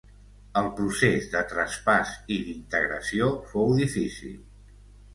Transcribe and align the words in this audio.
El 0.61 0.69
procés 0.79 1.27
de 1.35 1.43
traspàs 1.51 2.15
i 2.39 2.41
d'integració 2.49 3.31
fou 3.55 3.73
difícil. 3.85 4.39